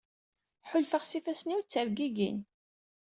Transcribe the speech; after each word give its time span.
Ḥulfaɣ 0.69 1.03
s 1.05 1.11
yifassen-iw 1.15 1.61
ttergigin. 1.61 2.39